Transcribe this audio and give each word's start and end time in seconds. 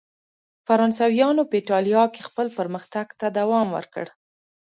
فرانسویانو 0.67 1.41
په 1.49 1.53
اېټالیا 1.59 2.03
کې 2.13 2.21
خپل 2.29 2.47
پرمختګ 2.57 3.07
ته 3.19 3.27
دوام 3.39 3.67
ورکړ. 3.77 4.05